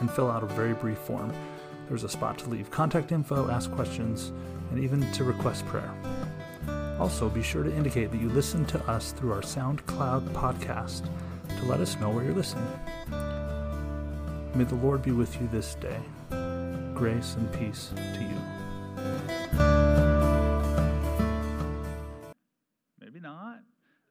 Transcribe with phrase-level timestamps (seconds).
[0.00, 1.32] and fill out a very brief form.
[1.88, 4.32] There's a spot to leave contact info, ask questions,
[4.70, 5.92] and even to request prayer.
[7.00, 11.08] Also, be sure to indicate that you listen to us through our SoundCloud podcast
[11.58, 12.66] to let us know where you're listening.
[14.54, 15.98] May the Lord be with you this day.
[16.94, 18.37] Grace and peace to you.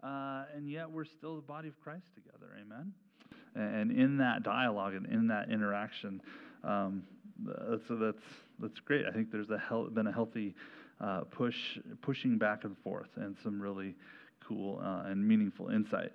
[0.04, 2.54] Uh, and yet we're still the body of Christ together.
[2.62, 2.94] Amen.
[3.56, 6.22] And in that dialogue and in that interaction,
[6.64, 7.04] um,
[7.44, 8.24] that's, that's,
[8.60, 9.06] that's great.
[9.06, 10.56] I think there's a hel- been a healthy
[11.02, 11.56] uh, push,
[12.02, 13.96] pushing back and forth, and some really
[14.48, 16.12] cool uh, and meaningful insight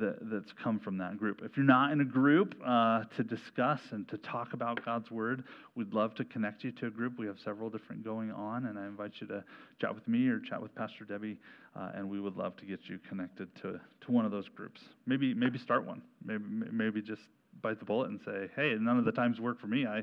[0.00, 1.42] that, that's come from that group.
[1.44, 5.44] If you're not in a group uh, to discuss and to talk about God's Word,
[5.74, 7.18] we'd love to connect you to a group.
[7.18, 9.44] We have several different going on, and I invite you to
[9.80, 11.38] chat with me or chat with Pastor Debbie,
[11.74, 14.80] uh, and we would love to get you connected to, to one of those groups.
[15.06, 16.02] Maybe, maybe start one.
[16.24, 17.22] Maybe, maybe just
[17.62, 19.86] bite the bullet and say, hey, none of the times work for me.
[19.86, 20.02] I,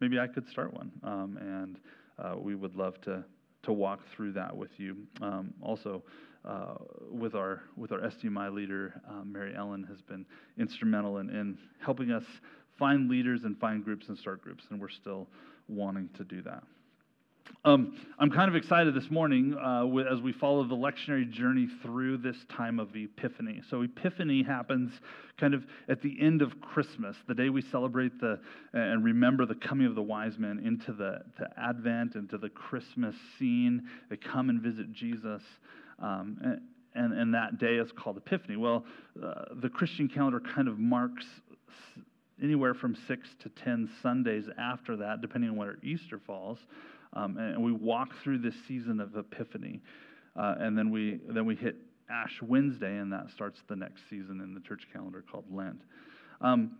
[0.00, 0.90] maybe I could start one.
[1.02, 1.78] Um, and
[2.18, 3.24] uh, we would love to,
[3.64, 4.96] to walk through that with you.
[5.20, 6.02] Um, also,
[6.44, 6.74] uh,
[7.10, 10.26] with our with our SDMI leader, uh, Mary Ellen, has been
[10.58, 12.24] instrumental in, in helping us
[12.78, 15.28] find leaders and find groups and start groups, and we're still
[15.68, 16.62] wanting to do that.
[17.64, 22.18] Um, I'm kind of excited this morning uh, as we follow the lectionary journey through
[22.18, 23.62] this time of Epiphany.
[23.70, 24.92] So, Epiphany happens
[25.38, 28.38] kind of at the end of Christmas, the day we celebrate the
[28.72, 33.14] and remember the coming of the wise men into the, the Advent, into the Christmas
[33.38, 33.88] scene.
[34.10, 35.42] They come and visit Jesus.
[35.98, 36.60] Um, and,
[36.94, 38.56] and, and, that day is called Epiphany.
[38.56, 38.84] Well,
[39.22, 41.24] uh, the Christian calendar kind of marks
[42.42, 46.58] anywhere from six to ten Sundays after that, depending on where Easter falls.
[47.14, 49.80] Um, and we walk through this season of Epiphany.
[50.36, 51.76] Uh, and then we, then we hit
[52.10, 55.80] Ash Wednesday, and that starts the next season in the church calendar called Lent.
[56.40, 56.78] Um,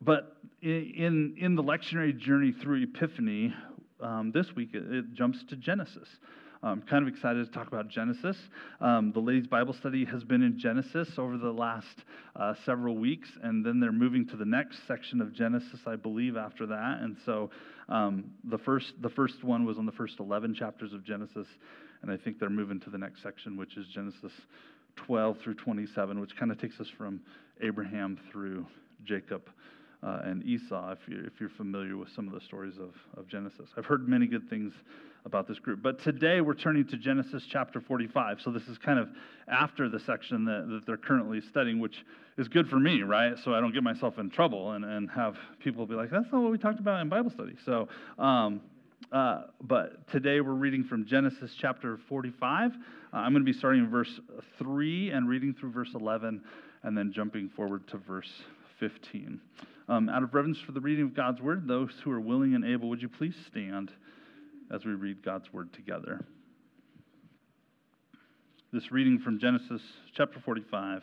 [0.00, 3.54] but in, in the lectionary journey through Epiphany,
[4.00, 6.08] um, this week it, it, jumps to Genesis.
[6.64, 8.38] I'm kind of excited to talk about Genesis.
[8.80, 12.04] Um, the ladies' Bible study has been in Genesis over the last
[12.36, 16.38] uh, several weeks, and then they're moving to the next section of Genesis, I believe,
[16.38, 17.00] after that.
[17.02, 17.50] And so
[17.90, 21.46] um, the first the first one was on the first 11 chapters of Genesis,
[22.00, 24.32] and I think they're moving to the next section, which is Genesis
[24.96, 27.20] 12 through 27, which kind of takes us from
[27.60, 28.66] Abraham through
[29.04, 29.42] Jacob.
[30.02, 33.26] Uh, and Esau, if you're, if you're familiar with some of the stories of, of
[33.26, 33.70] Genesis.
[33.74, 34.74] I've heard many good things
[35.24, 35.82] about this group.
[35.82, 38.38] But today we're turning to Genesis chapter 45.
[38.42, 39.08] So this is kind of
[39.48, 42.04] after the section that, that they're currently studying, which
[42.36, 43.34] is good for me, right?
[43.42, 46.42] So I don't get myself in trouble and, and have people be like, that's not
[46.42, 47.54] what we talked about in Bible study.
[47.64, 48.60] So, um,
[49.12, 52.72] uh, but today we're reading from Genesis chapter 45.
[52.72, 52.76] Uh,
[53.16, 54.20] I'm going to be starting in verse
[54.58, 56.42] 3 and reading through verse 11
[56.82, 58.30] and then jumping forward to verse
[58.78, 59.40] 15.
[59.88, 62.64] Um, out of reverence for the reading of God's word, those who are willing and
[62.64, 63.90] able, would you please stand?
[64.72, 66.24] As we read God's word together.
[68.72, 69.82] This reading from Genesis
[70.16, 71.02] chapter 45,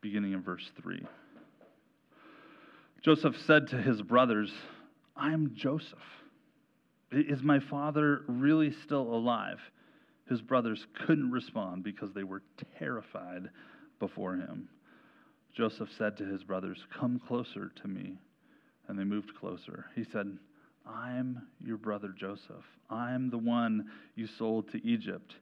[0.00, 1.06] beginning in verse 3.
[3.02, 4.52] Joseph said to his brothers,
[5.16, 5.98] I'm Joseph.
[7.12, 9.58] Is my father really still alive?
[10.28, 12.42] His brothers couldn't respond because they were
[12.78, 13.50] terrified
[14.00, 14.68] before him.
[15.54, 18.18] Joseph said to his brothers, Come closer to me.
[18.88, 19.86] And they moved closer.
[19.94, 20.36] He said,
[20.86, 22.64] I'm your brother Joseph.
[22.90, 25.34] I'm the one you sold to Egypt.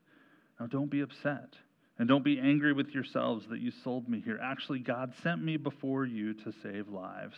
[0.58, 1.54] Now don't be upset.
[1.98, 4.38] And don't be angry with yourselves that you sold me here.
[4.42, 7.36] Actually, God sent me before you to save lives.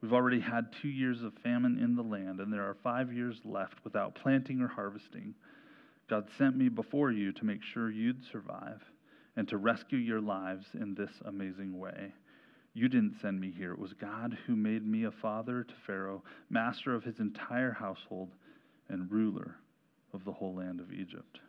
[0.00, 3.40] We've already had two years of famine in the land, and there are five years
[3.44, 5.34] left without planting or harvesting.
[6.08, 8.82] God sent me before you to make sure you'd survive
[9.36, 12.12] and to rescue your lives in this amazing way.
[12.78, 13.72] You didn't send me here.
[13.72, 18.30] It was God who made me a father to Pharaoh, master of his entire household,
[18.88, 19.56] and ruler
[20.12, 21.40] of the whole land of Egypt.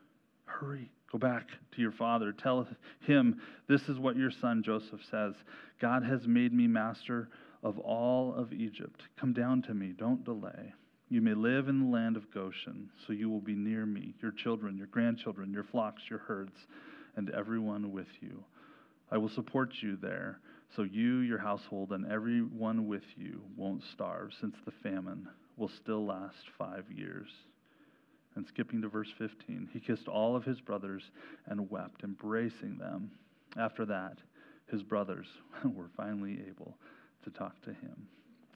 [0.45, 2.31] Hurry, go back to your father.
[2.31, 2.67] Tell
[3.01, 5.35] him, This is what your son Joseph says
[5.79, 7.29] God has made me master
[7.61, 9.03] of all of Egypt.
[9.15, 10.73] Come down to me, don't delay.
[11.09, 14.31] You may live in the land of Goshen, so you will be near me, your
[14.31, 16.65] children, your grandchildren, your flocks, your herds,
[17.15, 18.43] and everyone with you.
[19.11, 20.39] I will support you there
[20.75, 25.27] so you, your household, and everyone with you won't starve, since the famine
[25.57, 27.27] will still last five years.
[28.35, 31.03] And skipping to verse 15, he kissed all of his brothers
[31.47, 33.11] and wept, embracing them.
[33.57, 34.19] After that,
[34.67, 35.27] his brothers
[35.63, 36.77] were finally able
[37.23, 38.07] to talk to him.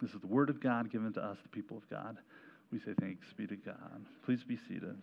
[0.01, 2.17] This is the word of God given to us, the people of God.
[2.71, 4.05] We say thanks be to God.
[4.25, 4.95] Please be seated.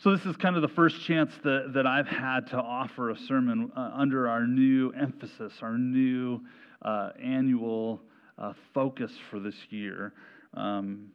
[0.00, 3.16] So, this is kind of the first chance that, that I've had to offer a
[3.16, 6.40] sermon uh, under our new emphasis, our new
[6.82, 8.00] uh, annual
[8.38, 10.12] uh, focus for this year.
[10.54, 11.08] Um,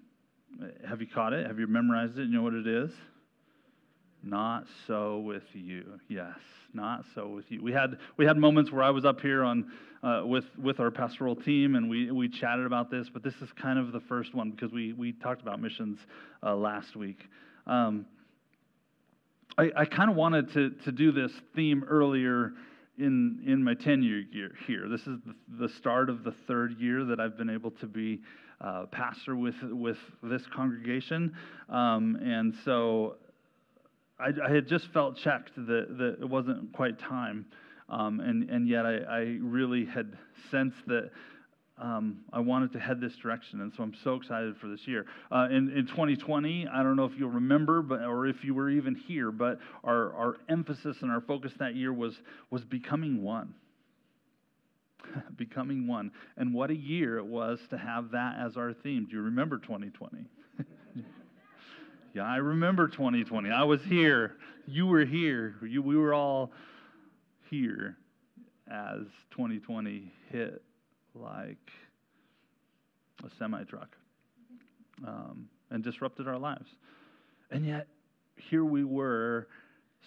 [0.86, 1.48] have you caught it?
[1.48, 2.24] Have you memorized it?
[2.24, 2.92] You know what it is?
[4.22, 5.86] Not so with you.
[6.10, 6.36] Yes,
[6.74, 7.64] not so with you.
[7.64, 9.72] We had we had moments where I was up here on
[10.04, 13.50] uh, with with our pastoral team and we we chatted about this, but this is
[13.54, 16.00] kind of the first one because we we talked about missions
[16.46, 17.30] uh, last week.
[17.66, 18.06] Um,
[19.58, 22.54] I, I kind of wanted to, to do this theme earlier
[22.98, 24.88] in, in my tenure year here.
[24.90, 25.20] This is
[25.60, 28.22] the, start of the third year that I've been able to be
[28.62, 31.36] uh, pastor with, with this congregation.
[31.70, 33.16] Um, and so
[34.20, 37.46] I, I, had just felt checked that, that it wasn't quite time.
[37.90, 40.18] Um, and, and yet I, I really had
[40.50, 41.12] sensed that
[41.80, 45.06] um, I wanted to head this direction, and so I'm so excited for this year.
[45.32, 48.70] Uh, in, in 2020, I don't know if you'll remember, but or if you were
[48.70, 52.16] even here, but our, our emphasis and our focus that year was
[52.52, 53.56] was becoming one.
[55.36, 59.08] becoming one, and what a year it was to have that as our theme.
[59.10, 60.26] Do you remember 2020?
[62.14, 63.50] yeah, I remember 2020.
[63.50, 64.36] I was here.
[64.68, 65.56] You were here.
[65.68, 66.52] You, we were all
[67.50, 67.98] here
[68.72, 70.62] as 2020 hit
[71.16, 71.72] like
[73.24, 73.96] a semi truck
[75.08, 76.68] um, and disrupted our lives.
[77.52, 77.88] And yet,
[78.36, 79.48] here we were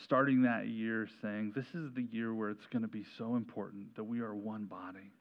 [0.04, 3.94] starting that year saying, This is the year where it's going to be so important
[3.96, 5.12] that we are one body,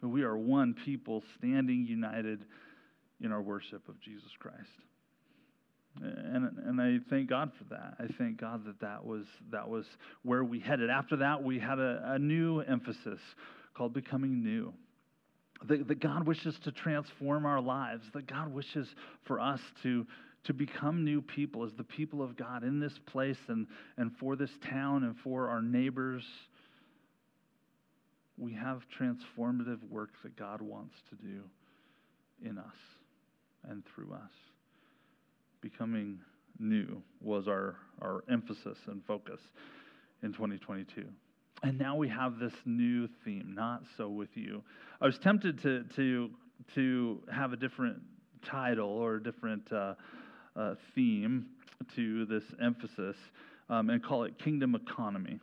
[0.00, 2.44] that we are one people standing united
[3.20, 4.56] in our worship of Jesus Christ.
[6.00, 7.94] And, and I thank God for that.
[7.98, 9.84] I thank God that that was, that was
[10.22, 10.88] where we headed.
[10.88, 13.20] After that, we had a, a new emphasis
[13.74, 14.72] called becoming new.
[15.66, 18.88] That, that God wishes to transform our lives, that God wishes
[19.24, 20.06] for us to,
[20.44, 23.66] to become new people as the people of God in this place and,
[23.96, 26.24] and for this town and for our neighbors.
[28.36, 31.42] We have transformative work that God wants to do
[32.44, 32.76] in us
[33.68, 34.32] and through us.
[35.60, 36.18] Becoming
[36.58, 39.40] new was our, our emphasis and focus
[40.22, 41.04] in 2022.
[41.62, 44.62] And now we have this new theme, not so with you.
[45.00, 46.30] I was tempted to, to,
[46.74, 48.00] to have a different
[48.44, 49.94] title or a different uh,
[50.56, 51.46] uh, theme
[51.94, 53.16] to this emphasis
[53.70, 55.38] um, and call it Kingdom Economy.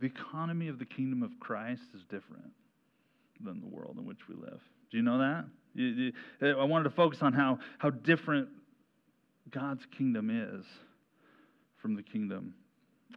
[0.00, 2.52] The economy of the kingdom of Christ is different
[3.44, 4.60] than the world in which we live.
[4.90, 5.44] Do you know that?
[5.74, 8.48] You, you, I wanted to focus on how, how different
[9.50, 10.64] God's kingdom is
[11.82, 12.54] from the kingdom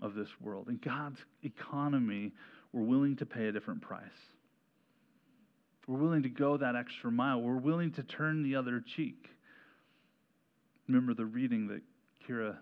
[0.02, 0.68] of this world.
[0.68, 2.32] In God's economy,
[2.72, 4.04] we're willing to pay a different price.
[5.88, 7.42] We're willing to go that extra mile.
[7.42, 9.28] We're willing to turn the other cheek.
[10.88, 11.82] Remember the reading that
[12.28, 12.58] Kira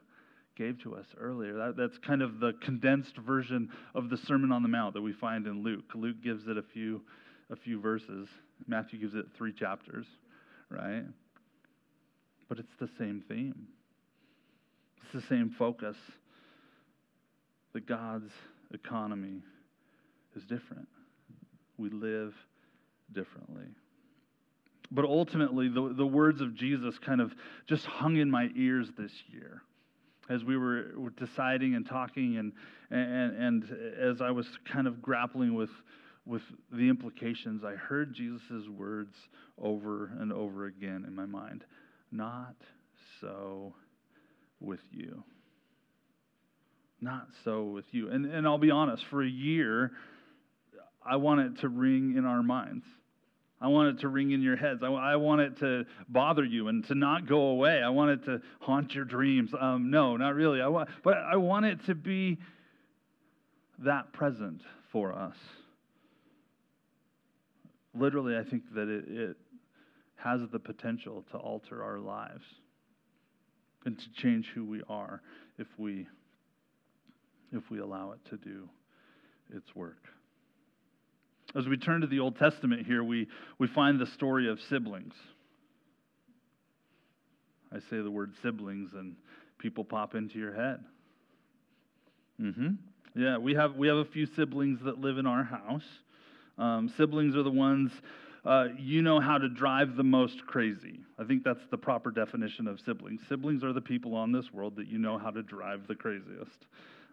[0.56, 1.54] gave to us earlier.
[1.54, 5.14] That, that's kind of the condensed version of the Sermon on the Mount that we
[5.14, 5.86] find in Luke.
[5.96, 7.02] Luke gives it a few,
[7.50, 8.28] a few verses.
[8.68, 10.06] Matthew gives it three chapters,
[10.70, 11.04] right?
[12.50, 13.68] But it's the same theme.
[15.04, 15.96] It's the same focus
[17.74, 18.32] that God's
[18.74, 19.42] economy
[20.36, 20.88] is different.
[21.78, 22.34] We live
[23.12, 23.66] differently.
[24.92, 27.34] But ultimately, the, the words of Jesus kind of
[27.66, 29.62] just hung in my ears this year
[30.30, 32.54] as we were, deciding and talking, and,
[32.90, 35.72] and, and as I was kind of grappling with,
[36.26, 39.16] with the implications, I heard Jesus' words
[39.58, 41.66] over and over again in my mind.
[42.12, 42.56] Not
[43.20, 43.74] so
[44.60, 45.24] with you.
[47.02, 48.10] Not so with you.
[48.12, 49.92] And, and I'll be honest, for a year,
[51.04, 52.86] I want it to ring in our minds.
[53.60, 54.82] I want it to ring in your heads.
[54.84, 57.82] I, I want it to bother you and to not go away.
[57.82, 59.52] I want it to haunt your dreams.
[59.60, 60.62] Um, no, not really.
[60.62, 62.38] I want, but I want it to be
[63.80, 65.36] that present for us.
[67.94, 69.38] Literally, I think that it, it
[70.16, 72.46] has the potential to alter our lives
[73.86, 75.22] and to change who we are
[75.58, 76.08] if we
[77.52, 78.70] if we allow it to do
[79.54, 80.04] its work.
[81.56, 83.28] As we turn to the Old Testament here, we,
[83.60, 85.14] we find the story of siblings.
[87.74, 89.16] I say the word siblings, and
[89.58, 90.84] people pop into your head?
[92.42, 92.70] Mm-hmm.
[93.16, 95.84] Yeah, we have we have a few siblings that live in our house.
[96.58, 97.92] Um, siblings are the ones
[98.44, 101.00] uh, you know how to drive the most crazy.
[101.20, 103.22] I think that's the proper definition of siblings.
[103.30, 106.66] Siblings are the people on this world that you know how to drive the craziest.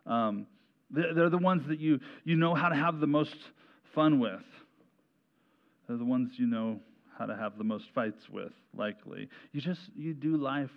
[0.09, 0.47] Um,
[0.91, 3.37] they're the ones that you, you know how to have the most
[3.95, 4.43] fun with.
[5.87, 6.81] They're the ones you know
[7.19, 9.29] how to have the most fights with, likely.
[9.53, 10.71] You just you do life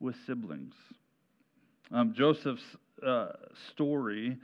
[0.00, 0.74] with siblings.
[1.92, 2.62] Um, Joseph's
[3.06, 3.28] uh,
[3.72, 4.36] story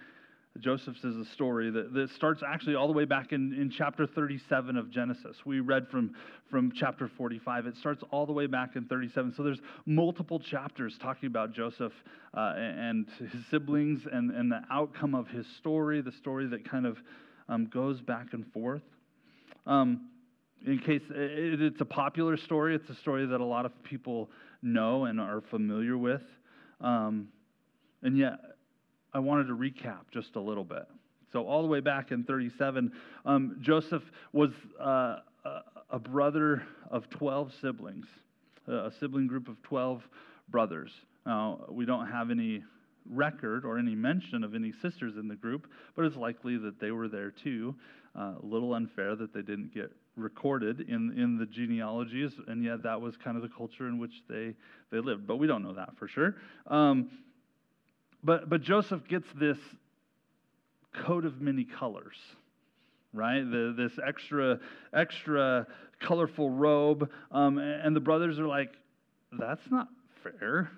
[0.61, 4.07] Joseph's is a story that, that starts actually all the way back in, in chapter
[4.07, 5.37] 37 of Genesis.
[5.47, 6.15] We read from,
[6.51, 7.67] from chapter 45.
[7.67, 9.33] It starts all the way back in 37.
[9.35, 11.93] So there's multiple chapters talking about Joseph
[12.37, 16.85] uh, and his siblings and, and the outcome of his story, the story that kind
[16.85, 16.99] of
[17.49, 18.83] um, goes back and forth.
[19.67, 20.09] Um,
[20.67, 24.31] in case it, it's a popular story, it's a story that a lot of people
[24.63, 26.23] know and are familiar with.
[26.81, 27.29] Um,
[28.03, 28.35] and yet,
[29.15, 30.87] I wanted to recap just a little bit.
[31.33, 32.93] So, all the way back in 37,
[33.25, 34.03] um, Joseph
[34.33, 35.17] was uh,
[35.91, 38.07] a brother of 12 siblings,
[38.67, 40.03] a sibling group of 12
[40.49, 40.91] brothers.
[41.25, 42.63] Now, we don't have any
[43.11, 45.67] record or any mention of any sisters in the group,
[45.97, 47.75] but it's likely that they were there too.
[48.15, 52.83] Uh, a little unfair that they didn't get recorded in, in the genealogies, and yet
[52.83, 54.55] that was kind of the culture in which they,
[54.91, 55.27] they lived.
[55.27, 56.37] But we don't know that for sure.
[56.67, 57.11] Um,
[58.25, 59.59] but, but Joseph gets this
[61.05, 62.17] coat of many colors,
[63.13, 63.41] right?
[63.41, 64.61] The, this extra,
[64.93, 65.67] extra
[66.01, 67.11] colorful robe.
[67.31, 68.75] Um, and the brothers are like,
[69.33, 69.89] that's not
[70.23, 70.71] fair.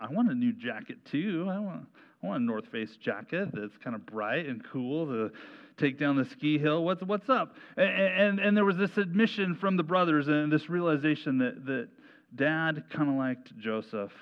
[0.00, 1.46] I want a new jacket too.
[1.48, 1.86] I want,
[2.22, 5.30] I want a North Face jacket that's kind of bright and cool to
[5.76, 6.84] take down the ski hill.
[6.84, 7.56] What's, what's up?
[7.76, 11.88] And, and, and there was this admission from the brothers and this realization that, that
[12.34, 14.12] dad kind of liked Joseph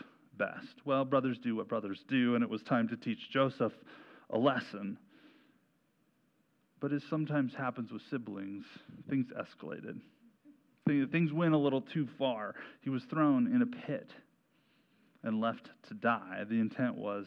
[0.42, 0.74] best.
[0.84, 3.72] Well, brothers do what brothers do, and it was time to teach Joseph
[4.30, 4.98] a lesson.
[6.80, 8.64] But as sometimes happens with siblings,
[9.08, 10.00] things escalated.
[11.12, 12.56] Things went a little too far.
[12.80, 14.10] He was thrown in a pit
[15.22, 16.42] and left to die.
[16.48, 17.26] The intent was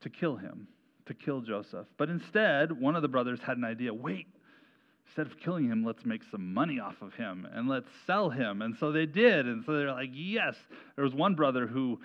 [0.00, 0.68] to kill him,
[1.04, 1.86] to kill Joseph.
[1.98, 4.26] But instead, one of the brothers had an idea wait,
[5.06, 8.62] instead of killing him, let's make some money off of him and let's sell him.
[8.62, 9.44] And so they did.
[9.44, 10.54] And so they're like, yes.
[10.96, 12.00] There was one brother who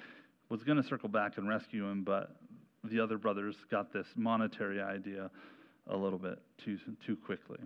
[0.54, 2.36] was going to circle back and rescue him, but
[2.84, 5.32] the other brothers got this monetary idea
[5.88, 7.58] a little bit too, too quickly.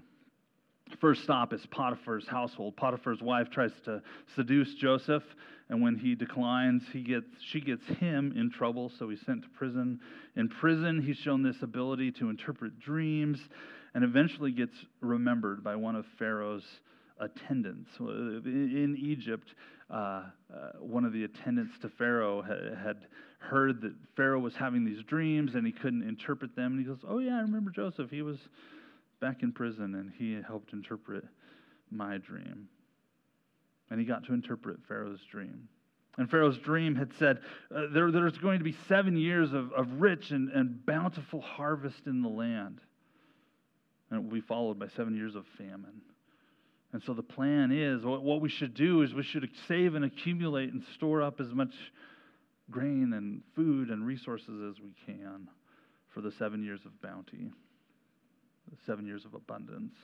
[1.02, 2.78] First stop is Potiphar's household.
[2.78, 4.02] Potiphar's wife tries to
[4.38, 5.24] seduce Joseph,
[5.68, 9.50] and when he declines, he gets, she gets him in trouble, so he's sent to
[9.50, 10.00] prison.
[10.38, 13.38] In prison, he's shown this ability to interpret dreams
[13.96, 16.64] and eventually gets remembered by one of Pharaoh's
[17.20, 17.90] attendants.
[18.00, 19.54] In Egypt,
[19.90, 20.24] uh, uh,
[20.80, 23.08] one of the attendants to Pharaoh had, had
[23.40, 26.74] heard that Pharaoh was having these dreams and he couldn't interpret them.
[26.74, 28.10] And he goes, Oh, yeah, I remember Joseph.
[28.10, 28.38] He was
[29.20, 31.24] back in prison and he helped interpret
[31.90, 32.68] my dream.
[33.90, 35.70] And he got to interpret Pharaoh's dream.
[36.18, 37.40] And Pharaoh's dream had said
[37.74, 42.08] uh, there, there's going to be seven years of, of rich and, and bountiful harvest
[42.08, 42.82] in the land.
[44.10, 46.02] And it will be followed by seven years of famine.
[46.94, 50.72] And so the plan is what we should do is we should save and accumulate
[50.72, 51.74] and store up as much
[52.72, 55.50] grain and food and resources as we can
[56.14, 57.52] for the seven years of bounty,
[58.72, 59.96] the seven years of abundance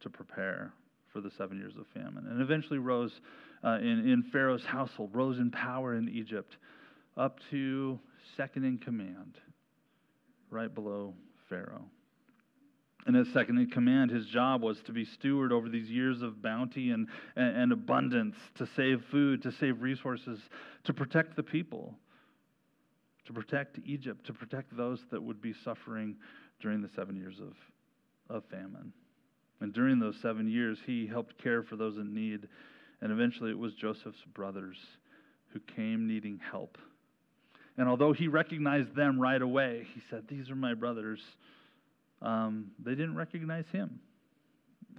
[0.00, 0.72] to prepare
[1.12, 2.26] for the seven years of famine.
[2.28, 3.12] And eventually rose
[3.62, 6.56] uh, in, in Pharaoh's household, rose in power in Egypt,
[7.16, 7.98] up to
[8.36, 9.38] second in command,
[10.50, 11.14] right below
[11.48, 11.84] Pharaoh.
[13.06, 16.40] And as second in command, his job was to be steward over these years of
[16.40, 20.40] bounty and, and, and, abundance, to save food, to save resources,
[20.84, 21.94] to protect the people,
[23.26, 26.16] to protect Egypt, to protect those that would be suffering
[26.60, 27.54] during the seven years of,
[28.34, 28.92] of famine.
[29.60, 32.48] And during those seven years, he helped care for those in need.
[33.02, 34.78] And eventually, it was Joseph's brothers
[35.52, 36.78] who came needing help.
[37.76, 41.20] And although he recognized them right away, he said, These are my brothers
[42.24, 44.00] um, they didn't recognize him.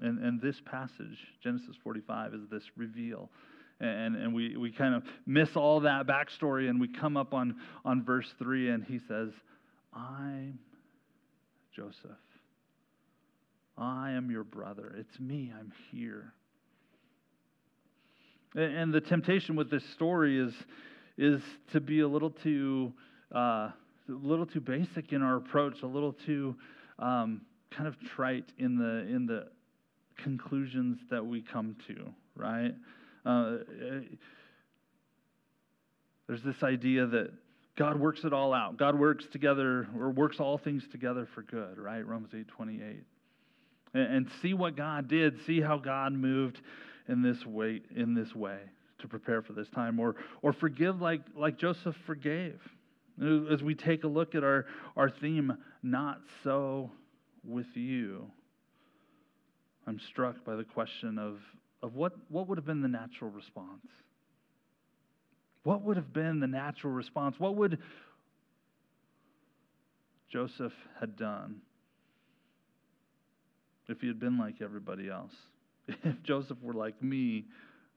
[0.01, 3.29] And, and this passage, Genesis 45, is this reveal.
[3.79, 7.55] And, and we, we kind of miss all that backstory and we come up on,
[7.83, 9.29] on verse 3 and he says,
[9.93, 10.59] I'm
[11.75, 12.11] Joseph.
[13.77, 14.95] I am your brother.
[14.97, 15.51] It's me.
[15.57, 16.33] I'm here.
[18.55, 20.53] And the temptation with this story is,
[21.17, 21.41] is
[21.73, 22.93] to be a little too,
[23.33, 23.73] uh, a
[24.07, 26.55] little too basic in our approach, a little too
[26.99, 29.47] um, kind of trite in the in the
[30.17, 32.73] conclusions that we come to, right?
[33.25, 33.57] Uh,
[36.27, 37.31] There's this idea that
[37.75, 38.77] God works it all out.
[38.77, 42.05] God works together or works all things together for good, right?
[42.05, 43.03] Romans 8 28.
[43.93, 46.61] And, and see what God did, see how God moved
[47.07, 48.59] in this way in this way
[48.99, 49.99] to prepare for this time.
[49.99, 52.61] Or or forgive like like Joseph forgave.
[53.21, 54.65] As we take a look at our,
[54.97, 56.91] our theme, not so
[57.43, 58.29] with you,
[59.87, 61.37] I'm struck by the question of,
[61.81, 63.87] of what, what would have been the natural response?
[65.63, 67.35] What would have been the natural response?
[67.39, 67.79] What would
[70.31, 71.61] Joseph had done
[73.87, 75.33] if he had been like everybody else?
[76.03, 77.45] If Joseph were like me,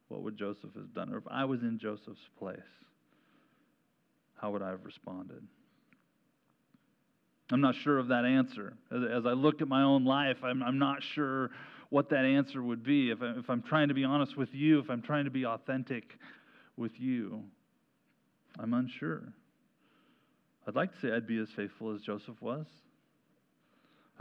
[0.08, 1.12] what would Joseph have done?
[1.12, 2.58] Or if I was in Joseph's place,
[4.40, 5.42] how would I have responded?
[7.50, 8.74] I'm not sure of that answer.
[8.90, 11.50] As, I look at my own life, I'm, I'm not sure
[11.90, 13.10] what that answer would be.
[13.10, 15.46] If, I, if I'm trying to be honest with you, if I'm trying to be
[15.46, 16.18] authentic
[16.76, 17.42] with you,
[18.58, 19.22] I'm unsure.
[20.66, 22.66] I'd like to say I'd be as faithful as Joseph was.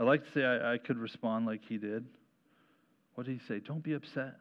[0.00, 2.06] I'd like to say I, I could respond like he did.
[3.14, 3.60] What did he say?
[3.60, 4.36] Don't be upset.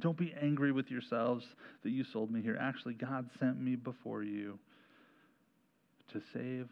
[0.00, 1.46] Don't be angry with yourselves
[1.82, 2.58] that you sold me here.
[2.60, 4.58] Actually, God sent me before you
[6.12, 6.68] to save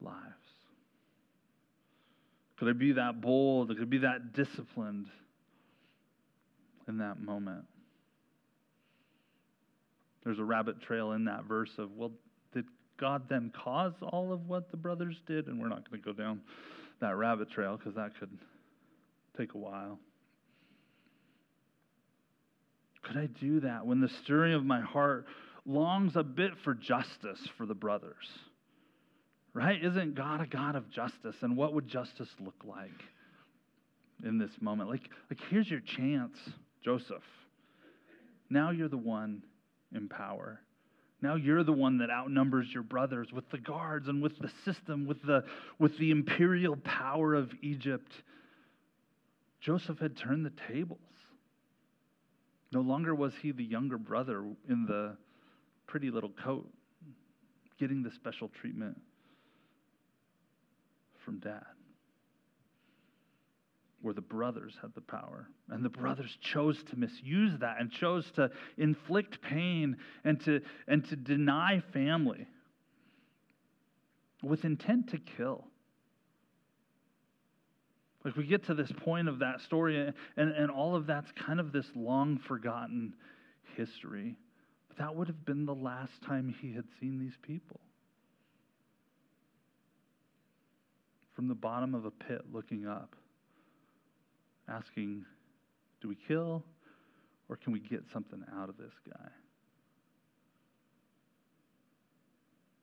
[0.00, 0.20] lives.
[2.58, 3.68] Could I be that bold?
[3.68, 5.06] Could I be that disciplined
[6.88, 7.64] in that moment?
[10.24, 12.12] There's a rabbit trail in that verse of, well,
[12.54, 12.64] did
[12.98, 15.46] God then cause all of what the brothers did?
[15.48, 16.40] And we're not going to go down
[17.00, 18.38] that rabbit trail because that could
[19.36, 19.98] take a while.
[23.02, 25.26] Could I do that when the stirring of my heart
[25.66, 28.26] longs a bit for justice for the brothers?
[29.54, 29.82] Right?
[29.84, 31.36] Isn't God a God of justice?
[31.42, 32.90] And what would justice look like
[34.24, 34.88] in this moment?
[34.88, 36.36] Like, like here's your chance,
[36.84, 37.22] Joseph.
[38.48, 39.42] Now you're the one
[39.94, 40.60] in power.
[41.20, 45.06] Now you're the one that outnumbers your brothers with the guards and with the system,
[45.06, 45.44] with the,
[45.78, 48.12] with the imperial power of Egypt.
[49.60, 50.98] Joseph had turned the tables.
[52.72, 55.16] No longer was he the younger brother in the
[55.86, 56.72] pretty little coat
[57.78, 58.98] getting the special treatment
[61.24, 61.64] from dad.
[64.00, 65.48] Where the brothers had the power.
[65.68, 71.04] And the brothers chose to misuse that and chose to inflict pain and to, and
[71.08, 72.46] to deny family
[74.42, 75.71] with intent to kill.
[78.24, 81.58] Like we get to this point of that story, and, and all of that's kind
[81.58, 83.14] of this long forgotten
[83.76, 84.36] history.
[84.88, 87.80] But that would have been the last time he had seen these people.
[91.34, 93.16] From the bottom of a pit, looking up,
[94.68, 95.24] asking,
[96.00, 96.62] Do we kill
[97.48, 99.28] or can we get something out of this guy?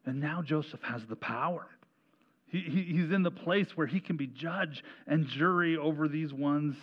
[0.05, 1.67] And now Joseph has the power.
[2.49, 6.33] He, he, he's in the place where he can be judge and jury over these
[6.33, 6.75] ones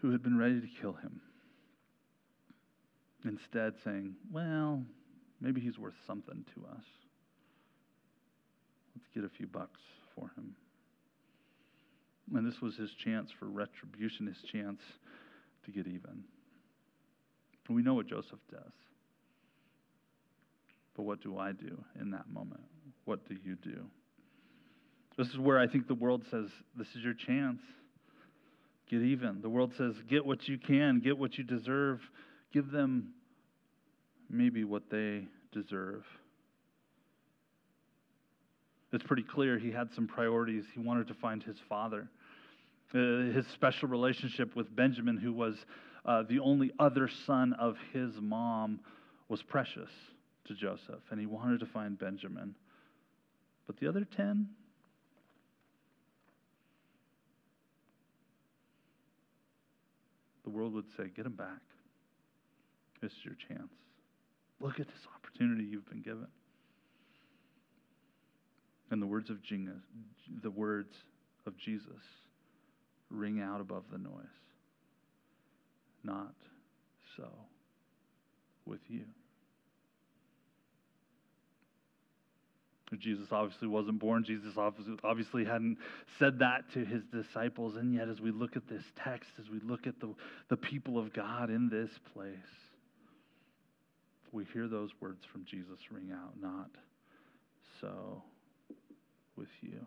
[0.00, 1.20] who had been ready to kill him.
[3.24, 4.84] Instead, saying, Well,
[5.40, 6.84] maybe he's worth something to us.
[8.96, 9.80] Let's get a few bucks
[10.14, 10.54] for him.
[12.34, 14.80] And this was his chance for retribution, his chance
[15.64, 16.24] to get even.
[17.68, 18.72] We know what Joseph does.
[20.96, 22.64] But what do I do in that moment?
[23.08, 23.86] What do you do?
[25.16, 27.62] This is where I think the world says, This is your chance.
[28.90, 29.40] Get even.
[29.40, 32.02] The world says, Get what you can, get what you deserve.
[32.52, 33.14] Give them
[34.28, 36.04] maybe what they deserve.
[38.92, 40.64] It's pretty clear he had some priorities.
[40.74, 42.10] He wanted to find his father.
[42.94, 45.56] Uh, his special relationship with Benjamin, who was
[46.04, 48.80] uh, the only other son of his mom,
[49.30, 49.88] was precious
[50.44, 52.54] to Joseph, and he wanted to find Benjamin.
[53.68, 54.48] But the other 10?
[60.42, 61.60] The world would say, get them back.
[63.02, 63.70] This is your chance.
[64.60, 66.26] Look at this opportunity you've been given.
[68.90, 69.82] And the words of Jesus,
[70.42, 70.96] the words
[71.46, 72.02] of Jesus
[73.10, 74.24] ring out above the noise.
[76.02, 76.34] Not
[77.18, 77.28] so
[78.64, 79.04] with you.
[82.96, 84.24] Jesus obviously wasn't born.
[84.24, 85.78] Jesus obviously hadn't
[86.18, 87.76] said that to his disciples.
[87.76, 90.14] And yet, as we look at this text, as we look at the,
[90.48, 92.36] the people of God in this place,
[94.32, 96.70] we hear those words from Jesus ring out, not
[97.80, 98.22] so
[99.36, 99.86] with you.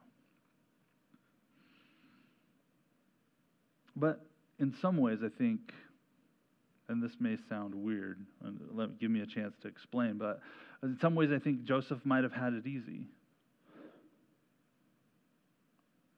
[3.95, 4.21] But
[4.59, 5.73] in some ways, I think
[6.91, 10.41] and this may sound weird, and let, give me a chance to explain, but
[10.83, 13.07] in some ways I think Joseph might have had it easy.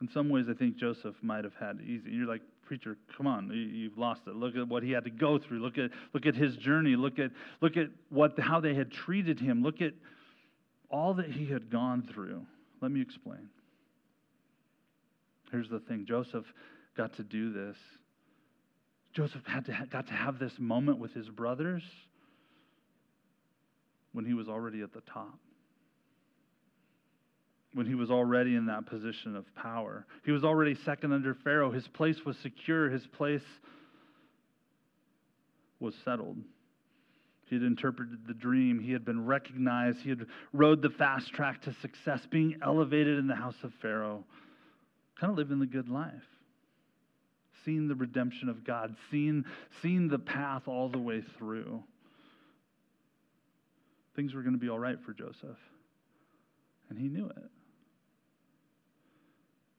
[0.00, 2.10] In some ways, I think Joseph might have had it easy.
[2.10, 4.34] You're like, preacher, come on, you've lost it.
[4.34, 5.60] Look at what he had to go through.
[5.60, 6.96] Look at, look at his journey.
[6.96, 7.30] Look at,
[7.62, 9.62] look at what, how they had treated him.
[9.62, 9.94] Look at
[10.90, 12.44] all that he had gone through.
[12.82, 13.48] Let me explain.
[15.50, 16.44] Here's the thing Joseph
[16.96, 17.76] got to do this.
[19.14, 21.82] Joseph had to, got to have this moment with his brothers
[24.12, 25.38] when he was already at the top
[27.74, 30.06] when he was already in that position of power.
[30.24, 31.72] He was already second under Pharaoh.
[31.72, 33.42] His place was secure, his place
[35.80, 36.38] was settled.
[37.46, 38.78] He had interpreted the dream.
[38.78, 39.98] He had been recognized.
[39.98, 44.24] He had rode the fast track to success, being elevated in the house of Pharaoh.
[45.20, 46.24] Kind of living the good life.
[47.64, 49.44] Seeing the redemption of God, seeing,
[49.82, 51.82] seeing the path all the way through.
[54.16, 55.58] Things were going to be all right for Joseph.
[56.90, 57.50] And he knew it.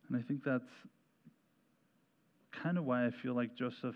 [0.08, 0.63] And I think that's
[2.63, 3.95] kind of why I feel like Joseph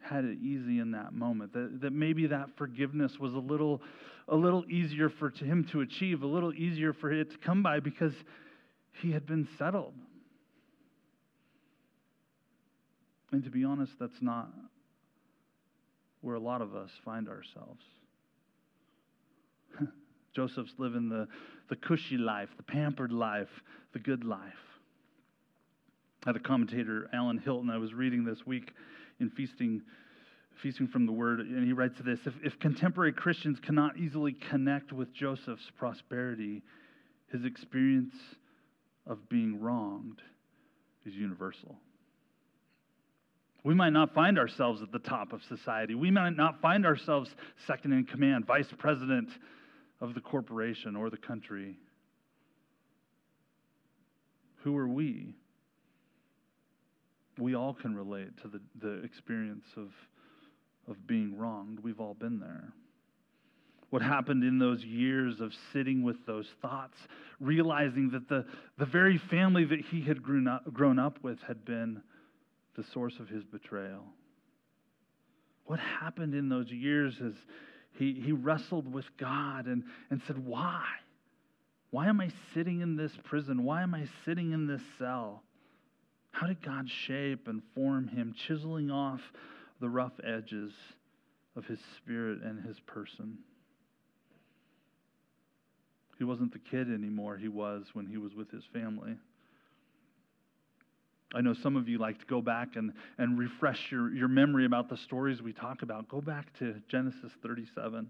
[0.00, 1.52] had it easy in that moment.
[1.52, 3.80] That, that maybe that forgiveness was a little,
[4.28, 7.80] a little easier for him to achieve, a little easier for it to come by
[7.80, 8.12] because
[9.00, 9.94] he had been settled.
[13.32, 14.50] And to be honest, that's not
[16.20, 17.82] where a lot of us find ourselves.
[20.36, 21.26] Joseph's living the,
[21.68, 23.48] the cushy life, the pampered life,
[23.94, 24.52] the good life.
[26.24, 28.72] I had a commentator, Alan Hilton, I was reading this week
[29.18, 29.82] in Feasting,
[30.62, 34.92] Feasting from the Word, and he writes this if, if contemporary Christians cannot easily connect
[34.92, 36.62] with Joseph's prosperity,
[37.32, 38.14] his experience
[39.06, 40.20] of being wronged
[41.04, 41.76] is universal.
[43.64, 45.94] We might not find ourselves at the top of society.
[45.94, 47.30] We might not find ourselves
[47.66, 49.28] second in command, vice president
[50.00, 51.78] of the corporation or the country.
[54.64, 55.34] Who are we?
[57.38, 59.90] We all can relate to the, the experience of,
[60.88, 61.80] of being wronged.
[61.80, 62.72] We've all been there.
[63.90, 66.96] What happened in those years of sitting with those thoughts,
[67.40, 68.46] realizing that the,
[68.78, 72.02] the very family that he had grown up, grown up with had been
[72.76, 74.04] the source of his betrayal.
[75.64, 77.34] What happened in those years is
[77.98, 80.84] he, he wrestled with God and, and said, Why?
[81.90, 83.64] Why am I sitting in this prison?
[83.64, 85.42] Why am I sitting in this cell?
[86.30, 89.20] How did God shape and form him, chiseling off
[89.80, 90.72] the rough edges
[91.54, 93.38] of his spirit and his person?
[96.18, 99.16] He wasn't the kid anymore he was when he was with his family.
[101.34, 104.66] I know some of you like to go back and, and refresh your, your memory
[104.66, 106.08] about the stories we talk about.
[106.08, 108.08] Go back to Genesis 37.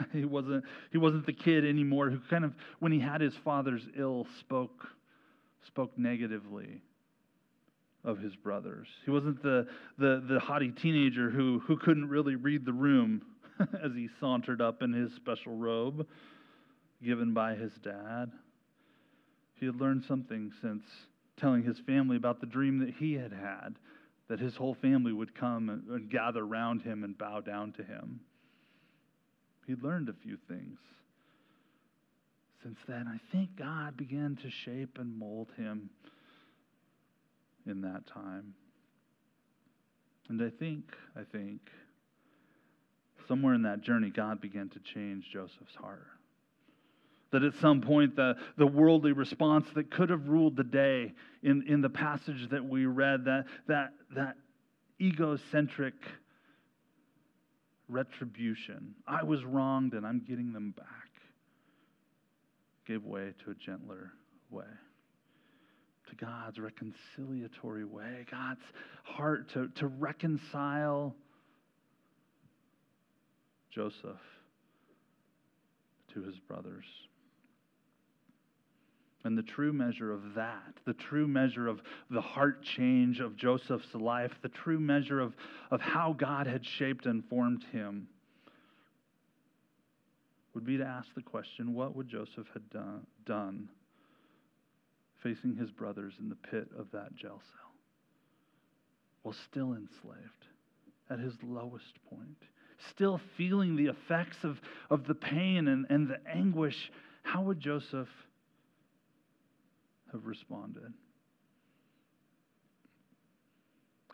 [0.12, 3.86] he wasn't, he wasn't the kid anymore who kind of, when he had his father's
[3.96, 4.88] ill, spoke,
[5.66, 6.82] spoke negatively
[8.04, 8.88] of his brothers.
[9.04, 9.66] He wasn't the,
[9.98, 13.22] the, the haughty teenager who, who couldn't really read the room
[13.82, 16.06] as he sauntered up in his special robe
[17.02, 18.32] given by his dad.
[19.62, 20.82] He had learned something since
[21.36, 23.76] telling his family about the dream that he had had,
[24.26, 28.18] that his whole family would come and, gather around him and bow down to him.
[29.68, 30.80] He'd learned a few things.
[32.64, 35.90] Since then, I think God began to shape and mold him
[37.64, 38.54] in that time.
[40.28, 41.60] And I think, I think,
[43.28, 46.08] somewhere in that journey, God began to change Joseph's heart.
[47.32, 51.64] That at some point, the, the worldly response that could have ruled the day in,
[51.66, 54.36] in the passage that we read, that, that, that
[55.00, 55.94] egocentric
[57.88, 60.86] retribution, I was wronged and I'm getting them back,
[62.86, 64.12] gave way to a gentler
[64.50, 64.64] way
[66.12, 68.60] to God's reconciliatory way, God's
[69.04, 71.14] heart to, to reconcile
[73.70, 74.20] Joseph
[76.12, 76.84] to his brothers.
[79.24, 81.80] And the true measure of that, the true measure of
[82.10, 85.34] the heart change of Joseph's life, the true measure of,
[85.70, 88.08] of how God had shaped and formed him,
[90.54, 93.68] would be to ask the question what would Joseph have done, done
[95.22, 97.72] facing his brothers in the pit of that jail cell
[99.22, 100.46] while still enslaved
[101.08, 102.36] at his lowest point,
[102.90, 106.90] still feeling the effects of, of the pain and, and the anguish?
[107.22, 108.08] How would Joseph?
[110.12, 110.92] Have responded.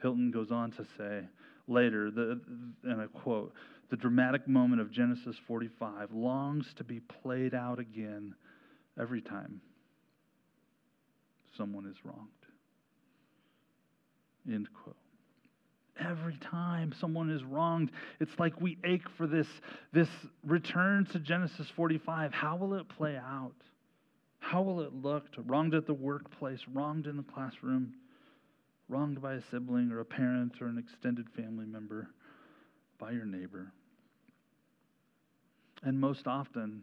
[0.00, 1.22] Hilton goes on to say
[1.66, 2.40] later, the,
[2.84, 3.52] and I quote,
[3.90, 8.34] the dramatic moment of Genesis 45 longs to be played out again
[9.00, 9.60] every time
[11.56, 12.28] someone is wronged.
[14.50, 14.96] End quote.
[16.00, 19.48] Every time someone is wronged, it's like we ache for this,
[19.92, 20.08] this
[20.44, 22.32] return to Genesis 45.
[22.32, 23.54] How will it play out?
[24.48, 25.24] How will it look?
[25.44, 27.92] Wronged at the workplace, wronged in the classroom,
[28.88, 32.08] wronged by a sibling or a parent or an extended family member,
[32.98, 33.70] by your neighbor.
[35.82, 36.82] And most often,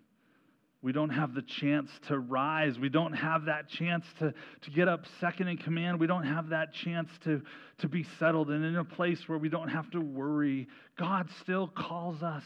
[0.83, 2.77] we don't have the chance to rise.
[2.77, 5.99] We don't have that chance to, to get up second in command.
[5.99, 7.41] We don't have that chance to,
[7.79, 10.67] to be settled and in a place where we don't have to worry.
[10.99, 12.43] God still calls us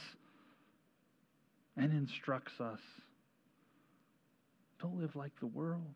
[1.76, 2.80] and instructs us.
[4.82, 5.94] Don't live like the world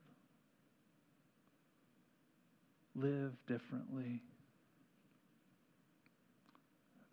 [2.96, 4.22] live differently.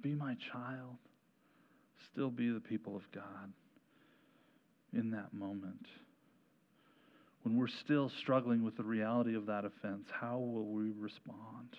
[0.02, 0.96] Be my child.
[2.12, 3.52] Still be the people of God
[4.92, 5.86] in that moment.
[7.42, 11.76] When we're still struggling with the reality of that offense, how will we respond?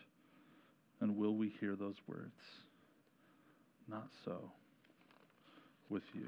[1.00, 2.32] And will we hear those words?
[3.88, 4.52] Not so
[5.90, 6.28] with you.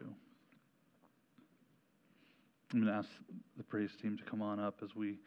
[2.74, 3.10] I'm going to ask
[3.56, 5.18] the praise team to come on up as we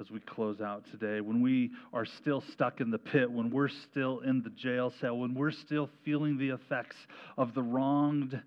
[0.00, 3.68] as we close out today, when we are still stuck in the pit, when we're
[3.68, 6.96] still in the jail cell, when we're still feeling the effects
[7.36, 8.40] of the wronged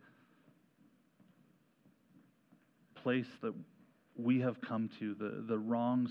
[3.04, 3.54] place that
[4.18, 6.10] we have come to, the, the wrongs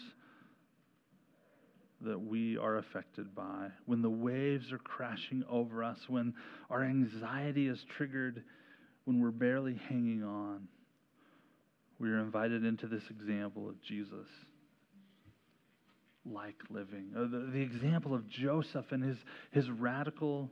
[2.02, 6.34] that we are affected by, when the waves are crashing over us, when
[6.70, 8.44] our anxiety is triggered,
[9.06, 10.68] when we're barely hanging on,
[12.02, 14.26] we are invited into this example of Jesus
[16.26, 17.12] like living.
[17.16, 19.16] Uh, the, the example of Joseph and his,
[19.52, 20.50] his radical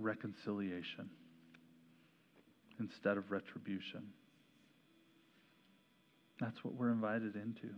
[0.00, 1.08] reconciliation
[2.80, 4.08] instead of retribution.
[6.40, 7.72] That's what we're invited into.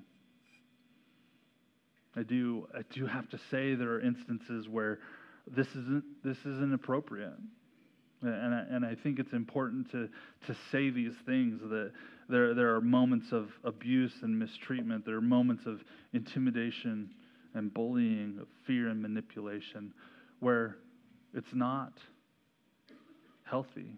[2.16, 5.00] I do, I do have to say there are instances where
[5.46, 7.36] this isn't, this isn't appropriate.
[8.22, 10.08] And I, and I think it's important to,
[10.46, 11.90] to say these things that
[12.28, 15.04] there, there are moments of abuse and mistreatment.
[15.04, 15.82] There are moments of
[16.12, 17.10] intimidation
[17.54, 19.92] and bullying, of fear and manipulation,
[20.40, 20.76] where
[21.34, 21.92] it's not
[23.44, 23.96] healthy.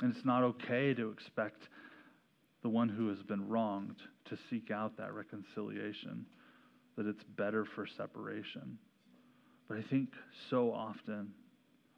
[0.00, 1.68] And it's not okay to expect
[2.62, 6.24] the one who has been wronged to seek out that reconciliation,
[6.96, 8.78] that it's better for separation.
[9.68, 10.10] But I think
[10.50, 11.32] so often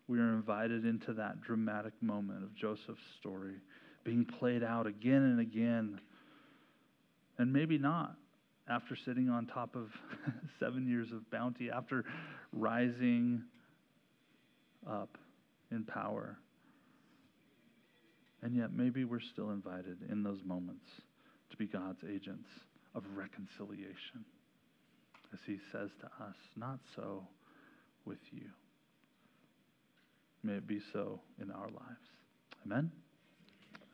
[0.09, 3.55] we are invited into that dramatic moment of Joseph's story
[4.05, 6.01] being played out again and again.
[7.39, 8.17] And maybe not
[8.69, 9.89] after sitting on top of
[10.61, 12.05] seven years of bounty, after
[12.53, 13.43] rising
[14.89, 15.19] up
[15.71, 16.39] in power.
[18.43, 20.87] And yet, maybe we're still invited in those moments
[21.51, 22.49] to be God's agents
[22.95, 24.25] of reconciliation.
[25.33, 27.27] As he says to us, not so
[28.05, 28.49] with you.
[30.43, 32.07] May it be so in our lives.
[32.65, 32.91] Amen.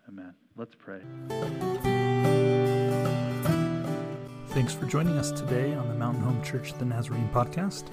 [0.08, 0.34] Amen.
[0.56, 1.00] Let's pray.
[4.48, 7.84] Thanks for joining us today on the Mountain Home Church the Nazarene podcast.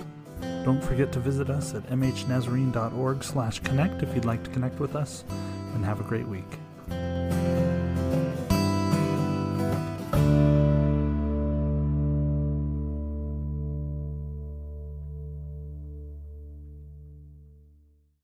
[0.63, 4.95] Don't forget to visit us at mhnazarene.org slash connect if you'd like to connect with
[4.95, 5.25] us,
[5.73, 6.59] and have a great week.